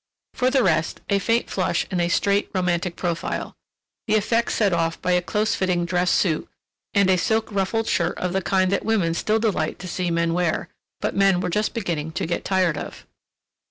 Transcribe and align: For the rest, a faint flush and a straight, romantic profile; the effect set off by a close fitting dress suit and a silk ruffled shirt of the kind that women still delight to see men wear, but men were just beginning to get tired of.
For 0.33 0.49
the 0.49 0.63
rest, 0.63 0.99
a 1.11 1.19
faint 1.19 1.47
flush 1.47 1.85
and 1.91 2.01
a 2.01 2.07
straight, 2.07 2.49
romantic 2.55 2.95
profile; 2.95 3.53
the 4.07 4.15
effect 4.15 4.51
set 4.51 4.73
off 4.73 4.99
by 4.99 5.11
a 5.11 5.21
close 5.21 5.53
fitting 5.53 5.85
dress 5.85 6.09
suit 6.09 6.49
and 6.95 7.07
a 7.07 7.19
silk 7.19 7.51
ruffled 7.51 7.85
shirt 7.85 8.17
of 8.17 8.33
the 8.33 8.41
kind 8.41 8.71
that 8.71 8.83
women 8.83 9.13
still 9.13 9.37
delight 9.37 9.77
to 9.77 9.87
see 9.87 10.09
men 10.09 10.33
wear, 10.33 10.69
but 11.01 11.15
men 11.15 11.39
were 11.39 11.51
just 11.51 11.75
beginning 11.75 12.13
to 12.13 12.25
get 12.25 12.43
tired 12.43 12.79
of. 12.79 13.05